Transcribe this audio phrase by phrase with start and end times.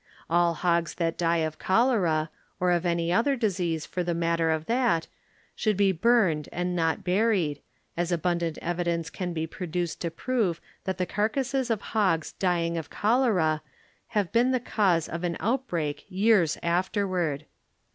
[0.31, 4.65] All hogs that die of cholera, or of any other disease for (he matter of
[4.65, 5.05] that,
[5.55, 7.61] should be burned and not buried,
[7.95, 12.89] as abundant evidence can be produced to prove that the carcasses of hogs dying of
[12.89, 13.61] cholera
[14.17, 17.45] have been the cause of an outbreak years afterward.